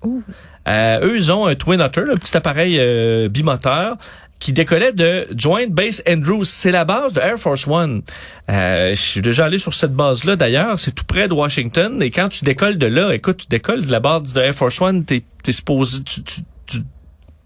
Ouh. 0.02 0.22
Euh, 0.66 1.00
eux, 1.06 1.16
ils 1.16 1.30
ont 1.30 1.46
un 1.46 1.54
Twin 1.54 1.80
Otter, 1.80 2.02
un 2.12 2.16
petit 2.16 2.36
appareil 2.36 2.78
euh, 2.80 3.28
bimoteur 3.28 3.96
qui 4.40 4.52
décollait 4.52 4.92
de 4.92 5.28
Joint 5.36 5.66
Base 5.68 6.02
Andrews. 6.08 6.44
C'est 6.44 6.70
la 6.72 6.84
base 6.84 7.12
de 7.12 7.20
Air 7.20 7.36
Force 7.38 7.66
One. 7.68 8.02
Euh, 8.50 8.90
je 8.90 9.00
suis 9.00 9.22
déjà 9.22 9.44
allé 9.44 9.58
sur 9.58 9.74
cette 9.74 9.92
base-là, 9.94 10.34
d'ailleurs. 10.34 10.80
C'est 10.80 10.92
tout 10.94 11.04
près 11.04 11.28
de 11.28 11.34
Washington. 11.34 12.02
Et 12.02 12.10
quand 12.10 12.28
tu 12.30 12.44
décolles 12.44 12.78
de 12.78 12.86
là, 12.86 13.14
écoute, 13.14 13.36
tu 13.42 13.46
décolles 13.48 13.84
de 13.86 13.92
la 13.92 14.00
base 14.00 14.32
de 14.32 14.40
Air 14.40 14.54
Force 14.54 14.80
One, 14.80 15.04
t'es, 15.04 15.22
t'es 15.44 15.52
supposé... 15.52 16.02
tu- 16.02 16.22
tu- 16.24 16.40
tu- 16.66 16.78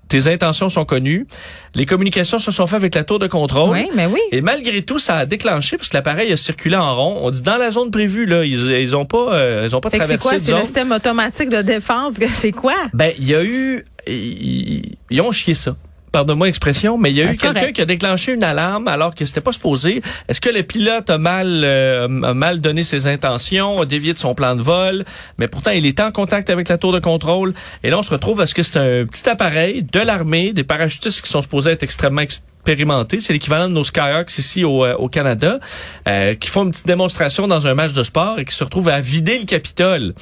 tes 0.06 0.28
intentions 0.28 0.68
sont 0.68 0.84
connues. 0.84 1.26
Les 1.74 1.86
communications 1.86 2.38
se 2.38 2.52
sont 2.52 2.66
faites 2.68 2.76
avec 2.76 2.94
la 2.94 3.02
tour 3.04 3.18
de 3.18 3.26
contrôle. 3.26 3.70
Oui, 3.70 3.88
mais 3.96 4.06
oui. 4.06 4.20
Et 4.30 4.42
malgré 4.42 4.82
tout, 4.82 4.98
ça 5.00 5.16
a 5.16 5.26
déclenché 5.26 5.76
parce 5.78 5.88
que 5.88 5.96
l'appareil 5.96 6.30
a 6.30 6.36
circulé 6.36 6.76
en 6.76 6.94
rond. 6.94 7.18
On 7.22 7.30
dit 7.30 7.40
dans 7.42 7.56
la 7.56 7.70
zone 7.72 7.90
prévue 7.90 8.26
là, 8.26 8.44
ils 8.44 8.70
ils 8.70 8.94
ont 8.94 9.06
pas 9.06 9.32
euh, 9.34 9.66
ils 9.66 9.74
ont 9.74 9.80
pas 9.80 9.88
Fait 9.90 9.98
que 9.98 10.04
c'est 10.04 10.18
traversé 10.18 10.36
quoi? 10.36 10.44
C'est 10.46 10.52
le 10.60 10.64
système 10.64 10.92
automatique 10.92 11.48
de 11.48 11.62
défense? 11.62 12.12
C'est 12.32 12.52
quoi? 12.52 12.74
Ben, 12.92 13.12
il 13.18 13.24
y 13.28 13.34
a 13.34 13.42
eu 13.42 13.82
ils, 14.06 14.96
ils 15.10 15.20
ont 15.22 15.32
chié 15.32 15.54
ça. 15.54 15.74
Pardonne-moi 16.14 16.46
l'expression, 16.46 16.96
mais 16.96 17.10
il 17.10 17.16
y 17.16 17.22
a 17.22 17.26
Ben, 17.26 17.34
eu 17.34 17.36
quelqu'un 17.36 17.72
qui 17.72 17.80
a 17.80 17.86
déclenché 17.86 18.32
une 18.34 18.44
alarme 18.44 18.86
alors 18.86 19.16
que 19.16 19.24
c'était 19.24 19.40
pas 19.40 19.50
supposé. 19.50 20.00
Est-ce 20.28 20.40
que 20.40 20.48
le 20.48 20.62
pilote 20.62 21.10
a 21.10 21.18
mal 21.18 21.62
euh, 21.64 22.06
a 22.22 22.34
mal 22.34 22.60
donné 22.60 22.84
ses 22.84 23.08
intentions, 23.08 23.80
a 23.80 23.84
dévié 23.84 24.12
de 24.12 24.18
son 24.18 24.32
plan 24.36 24.54
de 24.54 24.62
vol, 24.62 25.04
mais 25.38 25.48
pourtant 25.48 25.72
il 25.72 25.84
était 25.86 26.04
en 26.04 26.12
contact 26.12 26.50
avec 26.50 26.68
la 26.68 26.78
tour 26.78 26.92
de 26.92 27.00
contrôle. 27.00 27.52
Et 27.82 27.90
là 27.90 27.98
on 27.98 28.02
se 28.02 28.12
retrouve 28.12 28.40
à 28.40 28.46
ce 28.46 28.54
que 28.54 28.62
c'est 28.62 28.78
un 28.78 29.04
petit 29.06 29.28
appareil 29.28 29.82
de 29.82 29.98
l'armée, 29.98 30.52
des 30.52 30.62
parachutistes 30.62 31.20
qui 31.20 31.28
sont 31.28 31.42
supposés 31.42 31.72
être 31.72 31.82
extrêmement 31.82 32.20
ex- 32.20 32.42
expérimentés. 32.64 33.20
C'est 33.20 33.32
l'équivalent 33.34 33.68
de 33.68 33.74
nos 33.74 33.84
Skyhawks 33.84 34.38
ici 34.38 34.64
au, 34.64 34.84
euh, 34.84 34.94
au 34.94 35.08
Canada, 35.08 35.58
euh, 36.08 36.34
qui 36.34 36.48
font 36.48 36.64
une 36.64 36.70
petite 36.70 36.86
démonstration 36.86 37.46
dans 37.46 37.66
un 37.66 37.74
match 37.74 37.92
de 37.92 38.02
sport 38.02 38.38
et 38.38 38.44
qui 38.46 38.54
se 38.54 38.64
retrouvent 38.64 38.88
à 38.88 39.00
vider 39.00 39.38
le 39.38 39.44
Capitole. 39.44 40.14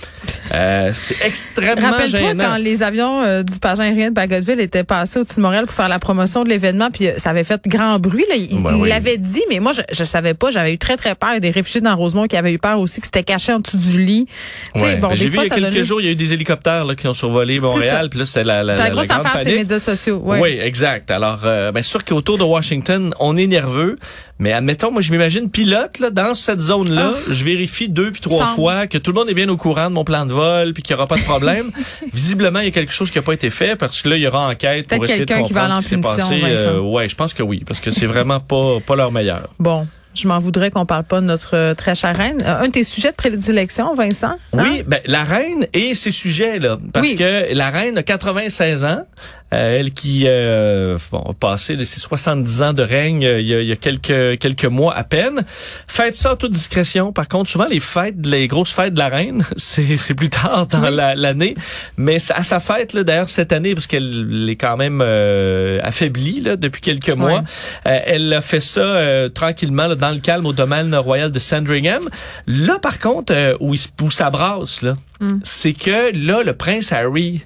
Euh, 0.53 0.91
c'est 0.93 1.17
extrêmement 1.25 1.91
Rappelle-toi 1.93 2.35
quand 2.35 2.57
les 2.57 2.83
avions 2.83 3.23
euh, 3.23 3.43
du 3.45 3.59
pagin 3.61 3.85
aérien 3.85 4.09
de 4.11 4.15
Bagotville 4.15 4.61
étaient 4.61 4.83
passés 4.85 5.21
au-dessus 5.21 5.37
de 5.37 5.43
Montréal 5.43 5.67
pour 5.67 5.75
faire 5.75 5.89
la 5.89 5.99
promotion 6.01 6.43
de 6.43 6.49
l'événement, 6.49 6.91
puis 6.91 7.07
euh, 7.09 7.13
ça 7.17 7.31
avait 7.31 7.45
fait 7.45 7.61
grand 7.67 7.99
bruit. 8.01 8.25
Là. 8.29 8.35
Il 8.37 8.61
Ben 8.63 8.75
oui. 8.77 8.89
l'avait 8.89 9.19
dit, 9.19 9.43
mais 9.49 9.61
moi, 9.61 9.73
je, 9.73 9.83
je 9.93 10.05
savais 10.05 10.35
pas. 10.35 10.51
J'avais 10.51 10.73
eu 10.73 10.79
très, 10.79 10.97
très 10.97 11.15
peur. 11.15 11.31
Il 11.31 11.35
y 11.35 11.37
a 11.37 11.41
des 11.41 11.51
réfugiés 11.51 11.81
dans 11.81 11.95
Rosemont 11.97 12.27
qui 12.27 12.37
avaient 12.37 12.53
eu 12.53 12.59
peur 12.59 12.79
aussi, 12.81 13.01
que 13.01 13.07
c'était 13.07 13.23
caché 13.23 13.53
en 13.53 13.61
dessous 13.61 13.77
du 13.77 14.03
lit. 14.03 14.27
Ouais. 14.75 14.97
bon, 14.97 15.09
Ben, 15.09 15.17
J'ai 15.17 15.27
vu 15.29 15.35
fois, 15.35 15.45
il 15.45 15.49
y 15.49 15.53
a 15.53 15.55
quelques 15.55 15.71
donnait- 15.71 15.85
jours, 15.85 16.01
il 16.01 16.07
y 16.07 16.09
a 16.09 16.13
eu 16.13 16.17
des 16.17 16.33
hélicoptères 16.35 16.85
là, 16.85 16.95
qui 16.97 17.07
ont 17.07 17.15
survolé. 17.15 17.61
Montréal, 17.61 18.09
puis 18.11 18.19
là 18.19 18.25
c'était 18.27 18.45
la, 18.45 18.63
la, 18.65 18.75
la, 18.75 18.85
la 18.85 18.91
grosse 18.91 19.11
affaire, 19.11 19.33
ces 19.39 19.45
panique. 19.45 19.57
médias 19.59 19.79
sociaux. 19.79 20.21
Ouais. 20.25 20.41
Oui, 20.41 20.59
exact. 20.61 21.11
Alors, 21.11 21.41
euh, 21.45 21.71
bien 21.71 21.83
sûr 21.83 22.05
qu'autour 22.05 22.32
de 22.37 22.43
Washington, 22.45 23.15
on 23.21 23.37
est 23.37 23.47
nerveux, 23.47 23.97
mais 24.39 24.53
admettons, 24.53 24.91
moi, 24.91 25.03
je 25.03 25.11
m'imagine 25.12 25.51
pilote 25.51 25.99
là, 25.99 26.11
dans 26.11 26.35
cette 26.35 26.61
zone-là. 26.61 27.12
Je 27.29 27.45
vérifie 27.45 27.89
deux 27.89 28.11
puis 28.12 28.21
trois 28.21 28.47
Ah. 28.51 28.55
Fois 28.55 28.87
que 28.87 28.99
tout 28.99 29.12
le 29.12 29.19
monde 29.21 29.29
est 29.31 29.35
bien 29.35 29.49
au 29.49 29.57
courant 29.57 29.89
de 29.89 29.95
mon 29.95 30.05
plan 30.05 30.27
de 30.27 30.33
vol 30.33 30.73
puis 30.73 30.83
qu'il 30.83 30.95
n'y 30.95 30.99
aura 30.99 31.07
pas 31.07 31.17
de 31.17 31.23
problème. 31.25 31.71
Visiblement, 32.12 32.61
il 32.61 32.67
y 32.67 32.69
a 32.69 32.73
quelque 32.73 32.93
chose 32.93 33.11
qui 33.11 33.19
n'a 33.19 33.23
pas 33.23 33.33
été 33.35 33.51
fait 33.51 33.77
parce 33.77 34.03
que 34.03 34.09
là, 34.09 34.17
il 34.17 34.23
y 34.23 34.27
aura 34.27 34.49
enquête 34.49 34.89
pour 34.89 35.05
essayer 35.05 35.21
de 35.21 35.27
qui 35.27 35.33
va 35.33 35.39
comprendre 35.43 35.75
aller 35.75 35.83
ce 35.83 35.95
qui 35.95 36.03
s'est 36.03 36.23
passé. 36.61 36.79
ouais, 36.79 37.09
je 37.09 37.15
pense 37.15 37.35
que 37.35 37.43
oui, 37.43 37.62
parce 37.67 37.81
que 37.81 37.91
c'est 37.91 38.07
vraiment 38.07 38.41
pas 38.41 38.79
pas 38.87 38.97
leur 38.97 39.12
meilleur. 39.12 39.49
Bon. 39.59 39.87
Je 40.15 40.29
m'en 40.29 40.39
voudrais 40.39 40.71
qu'on 40.71 40.85
parle 40.85 41.05
pas 41.05 41.23
de 41.23 41.25
notre 41.25 41.57
euh, 41.57 41.75
très 41.75 41.95
chère 41.95 42.15
reine. 42.15 42.37
Euh, 42.45 42.61
Un 42.61 42.67
de 42.67 42.73
tes 42.73 42.85
sujets 42.85 43.12
de 43.12 43.17
prédilection, 43.17 43.95
Vincent? 43.95 44.37
hein? 44.53 44.62
Oui, 44.62 44.83
ben, 44.87 45.01
la 45.07 45.25
reine 45.25 45.67
et 45.73 45.95
ses 45.95 46.11
sujets 46.11 46.59
là, 46.59 46.77
parce 46.93 47.09
Oui. 47.09 47.17
que 47.17 47.55
la 47.55 47.71
reine 47.71 47.97
a 47.97 48.03
96 48.03 48.85
ans, 48.85 48.89
euh, 48.89 49.05
elle 49.53 49.93
qui 49.93 50.25
euh, 50.27 50.97
bon, 51.11 51.21
a 51.21 51.35
passé 51.35 51.77
de 51.77 51.85
ses 51.85 52.01
70 52.01 52.63
ans 52.63 52.73
de 52.73 52.83
règne 52.83 53.25
euh, 53.25 53.41
il 53.41 53.47
y 53.47 53.55
a, 53.55 53.61
il 53.61 53.67
y 53.67 53.73
a 53.73 53.77
quelques 53.77 54.39
quelques 54.39 54.65
mois 54.65 54.95
à 54.95 55.05
peine. 55.05 55.45
Fête 55.87 56.15
ça 56.15 56.33
en 56.33 56.37
toute 56.37 56.53
discrétion. 56.53 57.13
Par 57.13 57.29
contre, 57.29 57.51
souvent 57.51 57.67
les 57.69 57.81
fêtes, 57.81 58.25
les 58.25 58.49
grosses 58.49 58.73
fêtes 58.73 58.95
de 58.95 58.99
la 58.99 59.09
reine, 59.09 59.45
c'est 59.57 59.97
c'est 59.97 60.15
plus 60.15 60.31
tard 60.31 60.67
dans 60.67 60.89
la- 60.91 61.15
l'année, 61.15 61.55
mais 61.97 62.17
à 62.35 62.43
sa 62.43 62.61
fête 62.61 62.93
là 62.95 63.05
d'ailleurs 63.05 63.29
cette 63.29 63.53
année 63.53 63.75
parce 63.75 63.87
qu'elle 63.87 64.47
est 64.49 64.57
quand 64.57 64.77
même 64.77 65.01
euh, 65.03 65.79
affaiblie 65.83 66.41
là 66.41 66.57
depuis 66.57 66.81
quelques 66.81 67.11
mois. 67.17 67.43
Euh, 67.87 67.99
elle 68.07 68.33
a 68.33 68.41
fait 68.41 68.61
ça 68.61 68.81
euh, 68.81 69.29
tranquillement 69.29 69.87
là, 69.87 69.95
dans 69.95 70.11
le 70.11 70.19
calme 70.21 70.47
au 70.47 70.53
domaine 70.53 70.95
royal 70.95 71.31
de 71.31 71.39
Sandringham. 71.39 72.09
Là, 72.47 72.79
par 72.81 72.99
contre, 72.99 73.33
euh, 73.35 73.57
où, 73.61 73.75
il, 73.75 73.79
se- 73.79 73.89
où 74.01 74.11
ça 74.11 74.31
brasse, 74.31 74.83
là, 74.83 74.95
Hmm. 75.21 75.39
c'est 75.45 75.73
que 75.73 76.11
là, 76.17 76.43
le 76.43 76.53
prince 76.53 76.91
Harry, 76.91 77.45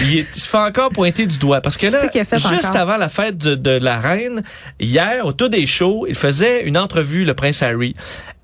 il, 0.00 0.26
se 0.32 0.48
fait 0.48 0.58
encore 0.58 0.90
pointer 0.90 1.26
du 1.26 1.38
doigt. 1.38 1.60
Parce 1.60 1.76
que 1.76 1.86
là, 1.86 1.98
juste 2.12 2.66
encore? 2.66 2.76
avant 2.76 2.96
la 2.96 3.08
fête 3.08 3.38
de, 3.38 3.54
de 3.54 3.70
la 3.70 3.98
reine, 4.00 4.42
hier, 4.78 5.24
au 5.24 5.32
tout 5.32 5.48
des 5.48 5.66
shows, 5.66 6.06
il 6.08 6.14
faisait 6.14 6.62
une 6.64 6.76
entrevue, 6.78 7.24
le 7.24 7.34
prince 7.34 7.62
Harry. 7.62 7.94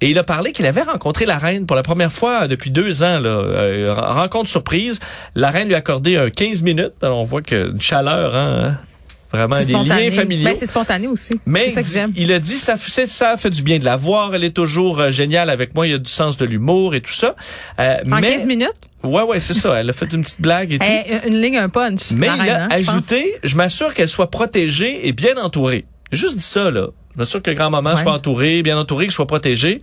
Et 0.01 0.11
il 0.11 0.19
a 0.19 0.25
parlé 0.25 0.53
qu'il 0.53 0.67
avait 0.67 0.83
rencontré 0.83 1.25
la 1.25 1.39
reine 1.39 1.67
pour 1.67 1.77
la 1.77 1.83
première 1.83 2.13
fois 2.13 2.49
depuis 2.49 2.71
deux 2.71 3.03
ans. 3.03 3.19
Là, 3.19 3.29
Euh, 3.29 3.95
rencontre 3.95 4.49
surprise. 4.49 4.99
La 5.35 5.51
reine 5.51 5.69
lui 5.69 5.75
a 5.75 5.79
accordé 5.79 6.17
un 6.17 6.31
15 6.31 6.63
minutes. 6.63 6.93
Alors, 7.03 7.19
on 7.19 7.23
voit 7.25 7.43
que 7.43 7.71
une 7.71 7.81
chaleur, 7.81 8.35
hein, 8.35 8.77
vraiment, 9.33 9.57
des 9.59 9.65
spontané. 9.65 10.05
liens 10.05 10.11
familiaux. 10.17 10.45
Ben, 10.45 10.55
c'est 10.55 10.67
spontané 10.67 11.07
aussi. 11.09 11.41
Mais 11.47 11.71
ça 11.71 11.83
que 11.83 11.87
il- 11.87 11.93
j'aime. 11.93 12.13
il 12.17 12.33
a 12.33 12.39
dit 12.39 12.57
ça, 12.57 12.77
fait- 12.77 13.07
ça 13.07 13.37
fait 13.37 13.51
du 13.51 13.63
bien 13.63 13.79
de 13.79 13.85
la 13.85 13.97
voir. 13.97 14.35
Elle 14.35 14.45
est 14.45 14.51
toujours 14.55 15.01
euh, 15.01 15.11
géniale 15.11 15.51
avec 15.51 15.75
moi. 15.75 15.87
Il 15.87 15.91
y 15.91 15.95
a 15.95 15.99
du 15.99 16.11
sens 16.11 16.37
de 16.37 16.45
l'humour 16.45 16.95
et 16.95 17.01
tout 17.01 17.13
ça. 17.13 17.35
Euh, 17.81 17.97
En 18.11 18.21
mais 18.21 18.33
15 18.37 18.47
minutes? 18.47 18.71
ouais, 19.03 19.23
ouais, 19.23 19.41
c'est 19.41 19.55
ça. 19.55 19.75
Elle 19.75 19.91
a 19.91 19.93
fait 19.93 20.13
une 20.13 20.23
petite 20.23 20.41
blague 20.41 20.73
et 20.73 20.79
tout. 20.79 20.87
Eh, 20.89 21.29
une 21.29 21.41
ligne, 21.41 21.57
un 21.59 21.69
punch. 21.69 22.11
Mais 22.13 22.29
il 22.43 22.51
a 22.51 22.65
hein, 22.65 22.69
ajouté, 22.71 23.35
je 23.45 23.57
m'assure 23.57 23.93
qu'elle 23.95 24.09
soit 24.09 24.31
protégée 24.31 25.07
et 25.09 25.13
bien 25.13 25.37
entourée. 25.37 25.85
Juste 26.13 26.37
dit 26.37 26.43
ça 26.45 26.71
là. 26.71 26.89
Je 27.15 27.21
m'assure 27.21 27.41
que 27.41 27.51
grand-maman 27.51 27.95
Ouais. 27.95 28.01
soit 28.03 28.13
entourée, 28.13 28.61
bien 28.63 28.79
entourée, 28.79 29.07
qu'elle 29.07 29.13
soit 29.15 29.27
protégée. 29.27 29.79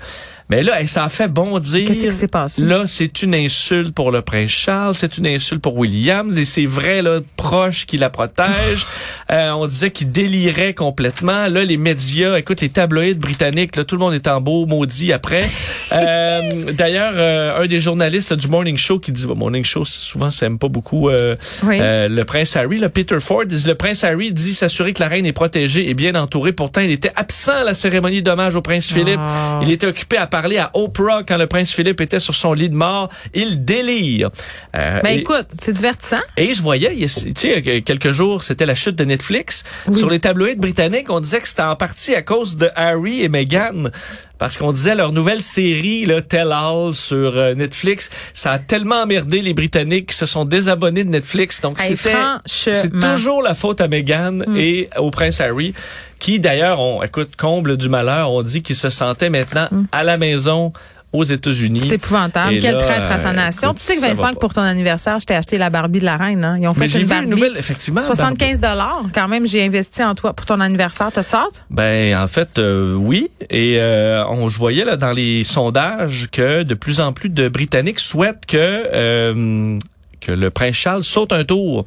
Mais 0.49 0.61
là, 0.63 0.73
elle, 0.79 0.89
ça 0.89 1.03
a 1.05 1.09
fait 1.09 1.27
bondir. 1.27 1.87
Qu'est-ce 1.87 2.05
qui 2.05 2.11
s'est 2.11 2.27
passé? 2.27 2.61
Là, 2.63 2.83
c'est 2.85 3.21
une 3.23 3.33
insulte 3.35 3.93
pour 3.93 4.11
le 4.11 4.21
prince 4.21 4.49
Charles, 4.49 4.93
c'est 4.95 5.17
une 5.17 5.27
insulte 5.27 5.61
pour 5.61 5.77
William. 5.77 6.33
C'est 6.45 6.65
vrai, 6.65 7.01
là, 7.01 7.19
proche 7.37 7.85
qui 7.85 7.97
la 7.97 8.09
protège. 8.09 8.85
Euh, 9.31 9.51
on 9.51 9.65
disait 9.65 9.89
qu'il 9.89 10.11
délirait 10.11 10.73
complètement. 10.75 11.47
Là, 11.47 11.63
les 11.63 11.77
médias, 11.77 12.37
écoute, 12.37 12.61
les 12.61 12.69
tabloïds 12.69 13.15
britanniques, 13.15 13.75
là, 13.75 13.83
tout 13.83 13.95
le 13.95 13.99
monde 14.01 14.13
est 14.13 14.27
en 14.27 14.41
beau 14.41 14.65
maudit 14.65 15.11
après. 15.13 15.43
Euh, 15.91 16.71
D'ailleurs, 16.71 17.13
euh, 17.15 17.61
un 17.61 17.67
des 17.67 17.79
journalistes 17.79 18.31
là, 18.31 18.35
du 18.35 18.47
Morning 18.47 18.77
Show 18.77 18.97
qui 18.99 19.11
dit, 19.11 19.27
bon, 19.27 19.35
Morning 19.35 19.63
Show, 19.63 19.85
souvent, 19.85 20.31
ça 20.31 20.47
aime 20.47 20.57
pas 20.57 20.67
beaucoup 20.67 21.09
euh, 21.09 21.35
Oui. 21.63 21.77
euh, 21.79 22.07
le 22.09 22.25
prince 22.25 22.55
Harry, 22.55 22.79
le 22.79 22.89
Peter 22.89 23.19
Ford, 23.19 23.43
le 23.47 23.73
prince 23.73 24.03
Harry 24.03 24.31
dit 24.31 24.53
s'assurer 24.55 24.93
que 24.93 25.01
la 25.01 25.07
reine 25.07 25.25
est 25.27 25.33
protégée 25.33 25.87
et 25.89 25.93
bien 25.93 26.15
entourée. 26.15 26.51
Pourtant, 26.51 26.81
il 26.81 26.89
était 26.89 27.11
absent 27.15 27.57
à 27.61 27.63
la 27.63 27.73
cérémonie 27.75 28.23
d'hommage 28.23 28.55
au 28.55 28.61
prince 28.61 28.87
Philippe. 28.87 29.19
Ah. 29.19 29.59
Il 29.61 29.71
était 29.71 29.85
occupé 29.87 30.17
à 30.17 30.25
parler 30.33 30.57
à 30.57 30.71
Oprah 30.73 31.21
quand 31.21 31.37
le 31.37 31.45
prince 31.45 31.71
Philippe 31.71 32.01
était 32.01 32.19
sur 32.19 32.33
son 32.33 32.53
lit 32.53 32.67
de 32.71 32.75
mort. 32.75 33.07
Il 33.35 33.63
délire. 33.63 34.31
Euh, 34.75 34.99
Ben 35.03 35.19
écoute, 35.19 35.45
c'est 35.61 35.73
divertissant. 35.73 36.23
et 36.37 36.55
je 36.55 36.61
voyais, 36.63 36.89
tu 36.95 37.07
sais, 37.35 37.61
quelques 37.83 38.09
jours, 38.09 38.41
c'était 38.41 38.65
la 38.65 38.73
chute 38.73 38.95
de 38.95 39.05
Netflix. 39.05 39.63
Sur 39.93 40.09
les 40.09 40.19
tabloïds 40.19 40.55
britanniques, 40.55 41.11
on 41.11 41.19
disait 41.19 41.39
que 41.39 41.47
c'était 41.47 41.61
en 41.61 41.75
partie 41.75 42.15
à 42.15 42.23
cause 42.23 42.57
de 42.57 42.67
Harry 42.75 43.21
et 43.21 43.29
Meghan. 43.29 43.91
Parce 44.39 44.57
qu'on 44.57 44.71
disait 44.71 44.95
leur 44.95 45.11
nouvelle 45.11 45.41
série, 45.41 46.05
là, 46.05 46.21
Tell 46.21 46.51
All, 46.51 46.93
sur 46.93 47.37
euh, 47.37 47.53
Netflix, 47.53 48.09
ça 48.33 48.51
a 48.51 48.59
tellement 48.59 49.03
emmerdé 49.03 49.41
les 49.41 49.53
Britanniques 49.53 50.07
qui 50.07 50.15
se 50.15 50.25
sont 50.25 50.43
désabonnés 50.43 51.03
de 51.03 51.09
Netflix. 51.09 51.61
Donc, 51.61 51.79
Hey, 51.79 51.95
c'était, 51.95 52.13
c'est 52.45 52.91
toujours 52.99 53.41
la 53.41 53.53
faute 53.55 53.79
à 53.79 53.87
Meghan 53.87 54.39
et 54.57 54.89
au 54.97 55.11
prince 55.11 55.39
Harry, 55.39 55.73
qui 56.19 56.39
d'ailleurs, 56.39 56.79
on, 56.79 57.03
écoute, 57.03 57.35
comble 57.37 57.77
du 57.77 57.89
malheur, 57.89 58.31
on 58.31 58.41
dit 58.41 58.63
qu'il 58.63 58.75
se 58.75 58.89
sentait 58.89 59.29
maintenant 59.29 59.67
à 59.91 60.03
la 60.03 60.17
maison 60.17 60.73
aux 61.13 61.23
États-Unis. 61.23 61.83
C'est 61.87 61.95
épouvantable. 61.95 62.53
Et 62.55 62.59
Quel 62.59 62.73
là, 62.75 62.81
traître 62.83 63.11
à 63.11 63.17
sa 63.17 63.29
euh, 63.29 63.33
nation. 63.33 63.69
écoute, 63.69 63.77
tu 63.79 63.83
sais 63.85 63.95
que 63.95 64.01
Vincent, 64.01 64.33
pour 64.33 64.53
ton 64.53 64.61
anniversaire, 64.61 65.19
je 65.19 65.25
t'ai 65.25 65.35
acheté 65.35 65.57
la 65.57 65.69
Barbie 65.69 65.99
de 65.99 66.05
la 66.05 66.17
reine. 66.17 66.43
Hein? 66.43 66.57
Ils 66.59 66.67
ont 66.67 66.73
fait 66.73 66.87
une 66.87 67.01
vu 67.01 67.05
Barbie. 67.05 67.25
une 67.25 67.29
nouvelle, 67.29 67.55
effectivement. 67.57 68.01
75 68.01 68.59
dollars. 68.59 69.03
Quand 69.13 69.27
même, 69.27 69.47
j'ai 69.47 69.63
investi 69.63 70.03
en 70.03 70.15
toi 70.15 70.33
pour 70.33 70.45
ton 70.45 70.59
anniversaire. 70.59 71.09
T'as 71.13 71.21
hâte? 71.21 71.63
Ben 71.69 72.17
en 72.17 72.27
fait 72.27 72.57
euh, 72.59 72.95
oui 72.95 73.29
et 73.49 73.77
euh, 73.79 74.25
on 74.27 74.49
je 74.49 74.57
voyais 74.57 74.83
là 74.85 74.97
dans 74.97 75.11
les 75.13 75.43
sondages 75.43 76.27
que 76.31 76.63
de 76.63 76.73
plus 76.73 76.99
en 76.99 77.13
plus 77.13 77.29
de 77.29 77.47
Britanniques 77.47 77.99
souhaitent 77.99 78.45
que 78.47 78.57
euh, 78.57 79.77
que 80.19 80.31
le 80.31 80.49
prince 80.49 80.75
Charles 80.75 81.03
saute 81.03 81.31
un 81.33 81.43
tour 81.43 81.83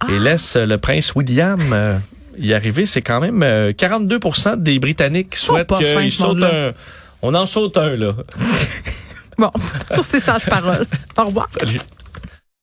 Ah. 0.00 0.06
et 0.10 0.18
laisse 0.18 0.56
le 0.56 0.76
prince 0.76 1.14
William 1.14 1.60
euh, 1.72 1.96
y 2.38 2.52
arriver. 2.52 2.84
C'est 2.84 3.00
quand 3.02 3.20
même 3.20 3.42
euh, 3.42 3.72
42% 3.72 4.56
des 4.62 4.78
Britanniques 4.78 5.36
souhaitent 5.36 5.72
qu'il 5.78 6.10
saute 6.10 6.42
un. 6.42 6.72
On 7.28 7.34
en 7.34 7.44
saute 7.44 7.76
un 7.76 7.96
là. 7.96 8.12
Bon, 9.38 9.50
sur 9.92 10.02
ces 10.02 10.18
sages 10.18 10.46
paroles. 10.46 10.86
Au 11.18 11.24
revoir. 11.24 11.46
Salut. 11.50 11.78